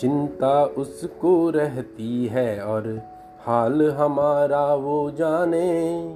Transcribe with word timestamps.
चिंता 0.00 0.64
उसको 0.64 1.50
रहती 1.50 2.26
है 2.26 2.60
और 2.60 3.02
हाल 3.40 3.90
हमारा 3.90 4.74
वो 4.74 5.10
जाने। 5.10 6.14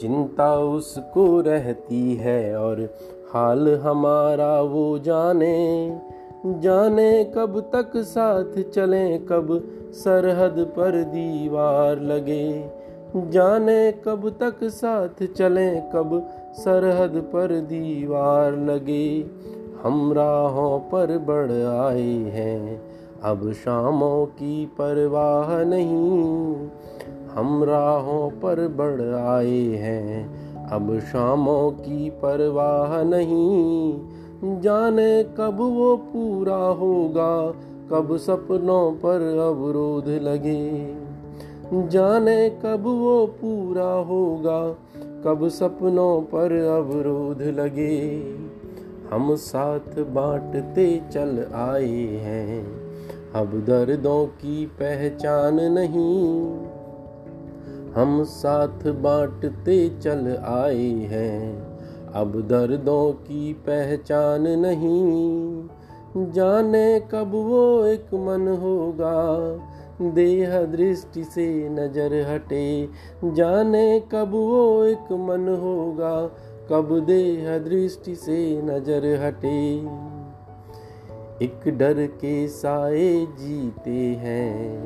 चिंता 0.00 0.58
उसको 0.58 1.40
रहती 1.40 2.14
है 2.14 2.56
और 2.58 2.94
हाल 3.32 3.68
हमारा 3.68 4.60
वो 4.60 4.98
जाने। 4.98 6.00
जाने 6.46 7.24
कब 7.24 7.70
तक 7.74 7.96
साथ 7.96 8.62
चले, 8.62 9.18
कब 9.18 9.68
सरहद 9.92 10.66
पर 10.76 11.02
दीवार 11.02 12.00
लगे। 12.00 12.70
जाने 13.16 13.92
कब 13.92 14.36
तक 14.40 14.64
साथ 14.64 15.26
चले, 15.26 15.76
कब 15.76 16.30
सरहद 16.54 17.30
पर 17.32 17.60
दीवार 17.60 18.56
लगे। 18.56 19.26
हम 19.82 20.12
राहों 20.12 20.78
पर 20.78 21.18
बढ़ 21.18 21.52
आए 21.52 22.30
हैं 22.30 22.93
अब 23.24 23.52
शामों 23.52 24.26
की 24.26 24.66
परवाह 24.66 25.64
नहीं। 25.64 26.54
हम 27.32 27.64
राहों 27.64 28.30
पर 28.30 28.68
बढ़ 28.68 29.14
आए 29.14 29.60
हैं। 29.60 30.44
अब 30.68 31.00
शामों 31.00 31.70
की 31.70 32.10
परवाह 32.10 33.02
नहीं। 33.02 34.00
जाने 34.60 35.24
कब 35.24 35.56
वो 35.60 35.96
पूरा 35.96 36.56
होगा। 36.56 37.54
कब 37.90 38.16
सपनों 38.16 38.92
पर 38.92 39.38
अवरोध 39.38 40.08
लगे। 40.08 40.94
जाने 41.88 42.50
कब 42.50 42.82
वो 42.86 43.26
पूरा 43.26 43.92
होगा। 43.92 44.76
कब 45.24 45.48
सपनों 45.48 46.20
पर 46.20 46.52
अवरोध 46.52 47.42
लगे। 47.42 48.24
हम 49.10 49.34
साथ 49.34 49.98
बांटते 49.98 51.02
चल 51.12 51.46
आए 51.54 52.18
हैं। 52.20 52.83
अब 53.34 53.46
दर्दों 53.46 54.26
की 54.26 54.66
पहचान 54.66 55.60
नहीं। 55.60 56.44
हम 57.94 58.24
साथ 58.24 58.86
बांटते 58.86 59.88
चल 59.88 60.36
आए 60.36 60.88
हैं। 61.12 61.56
अब 62.12 62.40
दर्दों 62.40 63.12
की 63.12 63.52
पहचान 63.52 64.48
नहीं। 64.48 65.68
जाने 66.30 67.00
कब 67.00 67.30
वो 67.34 67.84
एक 67.84 68.14
मन 68.14 68.48
होगा। 68.62 69.16
देह 70.10 70.62
दृष्टि 70.62 71.24
से 71.24 71.68
नज़र 71.68 72.14
हटे। 72.30 72.88
जाने 73.24 74.00
कब 74.00 74.30
वो 74.30 74.84
एक 74.84 75.12
मन 75.12 75.48
होगा। 75.62 76.26
कब 76.70 76.98
देह 77.06 77.58
दृष्टि 77.58 78.14
से 78.14 78.62
नज़र 78.62 79.26
हटे। 79.26 79.80
एक 81.42 81.68
डर 81.68 82.06
के 82.06 82.48
साए 82.48 83.26
जीते 83.26 84.20
हैं। 84.20 84.82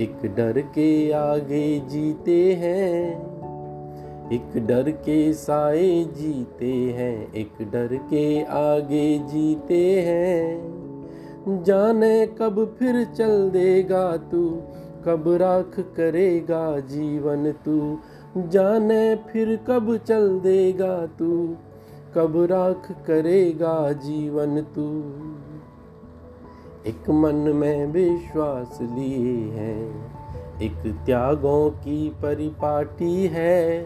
एक 0.00 0.34
डर 0.36 0.60
के 0.60 1.12
आगे 1.12 1.80
जीते 1.80 2.54
हैं। 2.54 3.10
एक 4.32 4.66
डर 4.66 4.90
के 4.90 5.32
साए 5.32 6.04
जीते 6.04 6.72
हैं। 6.72 7.32
एक 7.32 7.52
डर 7.60 7.96
के 7.96 8.42
आगे 8.42 9.18
जीते 9.18 10.02
हैं। 10.02 10.74
जाने 11.64 12.26
कब 12.26 12.76
फिर 12.78 13.04
चल 13.04 13.50
देगा 13.50 14.16
तू, 14.16 14.62
कब 15.04 15.24
राख 15.28 15.80
करेगा 15.80 16.80
जीवन 16.80 17.52
तू। 17.52 17.98
जाने 18.48 19.14
फिर 19.14 19.60
कब 19.68 19.96
चल 19.96 20.38
देगा 20.38 21.06
तू 21.06 21.56
कब 22.16 22.36
राख 22.50 22.92
करेगा 23.06 23.92
जीवन 23.92 24.60
तू? 24.60 24.88
एक 26.90 27.10
मन 27.10 27.34
में 27.34 27.86
विश्वास 27.86 28.78
लिए 28.82 29.50
है, 29.50 29.88
एक 30.62 30.96
त्यागों 31.06 31.70
की 31.70 32.08
परिपाटी 32.22 33.26
है। 33.26 33.80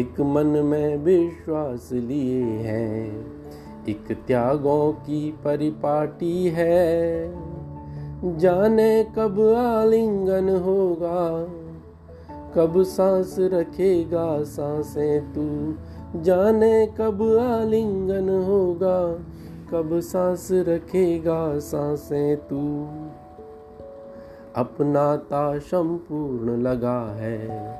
एक 0.00 0.20
मन 0.20 0.46
में 0.46 0.96
विश्वास 0.96 1.88
लिए 1.92 2.44
है, 2.44 3.06
एक 3.88 4.18
त्यागों 4.26 4.92
की 4.92 5.34
परिपाटी 5.44 6.46
है। 6.46 7.32
जाने 8.38 9.06
कब 9.18 9.40
आलिंगन 9.56 10.48
होगा 10.48 11.46
कब 12.56 12.82
सांस 12.82 13.36
रखेगा 13.38 14.42
साँसें 14.42 15.32
तू? 15.32 15.74
जाने 16.20 16.86
कब 16.86 17.38
आलिंगन 17.38 18.28
होगा? 18.28 19.12
कब 19.72 20.00
सांस 20.00 20.48
रखेगा 20.52 21.58
साँसें 21.58 22.36
तू? 22.36 22.86
अपना 24.56 25.12
अपनाता 25.12 25.58
संपूर्ण 25.58 26.62
लगा 26.62 27.14
है 27.14 27.74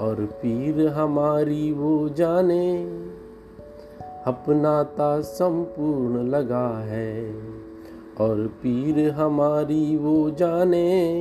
और 0.00 0.14
पीर 0.14 0.88
हमारी 0.88 1.72
वो 1.72 2.08
जाने। 2.08 2.84
अपना 2.84 4.22
अपनाता 4.22 5.20
संपूर्ण 5.20 6.28
लगा 6.28 6.78
है 6.84 7.34
और 8.20 8.46
पीर 8.46 9.10
हमारी 9.10 9.96
वो 9.96 10.30
जाने। 10.30 11.14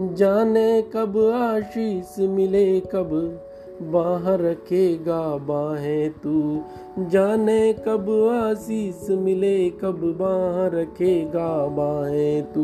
जाने 0.00 0.82
कब 0.82 1.18
आशीष 1.34 2.18
मिले, 2.18 2.80
कब 2.80 3.40
बाह 3.82 4.34
रखेगा 4.34 5.36
बाहें 5.36 6.10
तू। 6.10 6.60
जाने 6.98 7.72
कब 7.72 8.30
आशीष 8.32 9.10
मिले, 9.10 9.70
कब 9.70 10.16
बाह 10.20 10.80
रखेगा 10.80 11.66
बाहें 11.66 12.52
तू। 12.52 12.62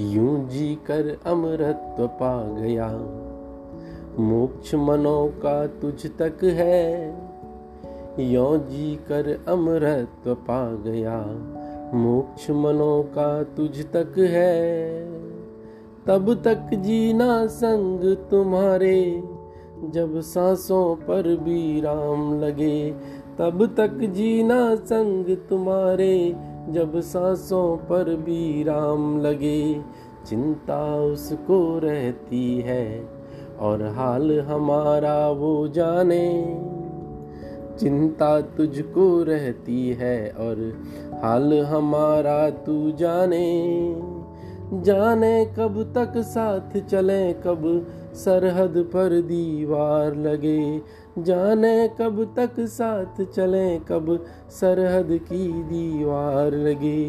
यूँ 0.00 0.48
जी 0.48 0.78
कर 0.86 1.18
अमृत 1.26 1.96
पा 2.00 2.42
गया। 2.42 2.88
मोक्ष 4.18 4.74
मनो 4.74 5.32
का 5.42 5.66
तुझ 5.66 6.06
तक 6.06 6.44
है। 6.44 7.14
यो 8.20 8.56
जी 8.56 8.96
कर 8.96 9.44
अमृत 9.48 10.28
पा 10.28 10.74
गया। 10.74 11.26
मोक्ष 11.94 12.50
मनों 12.50 13.02
का 13.02 13.42
तुझ 13.42 13.84
तक 13.84 14.18
है। 14.18 15.04
तब 16.06 16.42
तक 16.44 16.74
जीना 16.74 17.46
संग 17.46 18.16
तुम्हारे। 18.30 19.22
जब 19.84 20.20
सांसों 20.20 20.94
पर 20.94 21.36
भी 21.36 21.80
राम 21.80 22.40
लगे, 22.40 22.90
तब 23.38 23.74
तक 23.76 23.92
जीना 23.92 24.74
संग 24.74 25.36
तुम्हारे। 25.50 26.36
जब 26.68 27.00
सांसों 27.00 27.76
पर 27.76 28.16
भी 28.16 28.62
राम 28.62 29.20
लगे, 29.20 29.80
चिंता 30.26 30.96
उसको 30.96 31.78
रहती 31.78 32.60
है, 32.60 33.08
और 33.58 33.82
हाल 33.82 34.40
हमारा 34.40 35.30
वो 35.30 35.68
जाने। 35.68 36.58
चिंता 37.80 38.40
तुझको 38.40 39.22
रहती 39.22 39.90
है 39.90 40.30
और 40.30 40.82
हाल 41.22 41.52
हमारा 41.54 42.50
तू 42.50 42.92
जाने। 42.92 43.94
जाने 44.72 45.44
कब 45.44 45.92
तक 45.94 46.12
साथ 46.16 46.80
चले, 46.80 47.32
कब 47.32 47.86
सरहद 48.14 48.90
पर 48.92 49.20
दीवार 49.20 50.16
लगे। 50.16 50.80
जाने 51.18 51.88
कब 51.88 52.34
तक 52.36 52.60
साथ 52.60 53.24
चले, 53.24 53.78
कब 53.78 54.24
सरहद 54.50 55.08
की 55.10 55.52
दीवार 55.62 56.54
लगे। 56.54 57.08